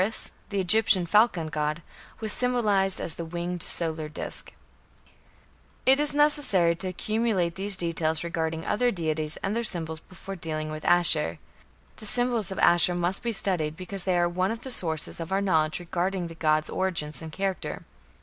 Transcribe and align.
Horus, 0.01 0.31
the 0.49 0.59
Egyptian 0.59 1.05
falcon 1.05 1.49
god, 1.49 1.83
was 2.21 2.33
symbolized 2.33 2.99
as 2.99 3.13
the 3.13 3.23
winged 3.23 3.61
solar 3.61 4.09
disc. 4.09 4.51
It 5.85 5.99
is 5.99 6.15
necessary 6.15 6.75
to 6.77 6.87
accumulate 6.87 7.53
these 7.53 7.77
details 7.77 8.23
regarding 8.23 8.65
other 8.65 8.89
deities 8.89 9.37
and 9.43 9.55
their 9.55 9.63
symbols 9.63 9.99
before 9.99 10.35
dealing 10.35 10.71
with 10.71 10.85
Ashur. 10.85 11.37
The 11.97 12.07
symbols 12.07 12.49
of 12.49 12.57
Ashur 12.57 12.95
must 12.95 13.21
be 13.21 13.31
studied, 13.31 13.77
because 13.77 14.05
they 14.05 14.17
are 14.17 14.27
one 14.27 14.49
of 14.49 14.61
the 14.61 14.71
sources 14.71 15.19
of 15.19 15.31
our 15.31 15.39
knowledge 15.39 15.79
regarding 15.79 16.25
the 16.29 16.33
god's 16.33 16.67
origin 16.67 17.11
and 17.21 17.31
character. 17.31 17.83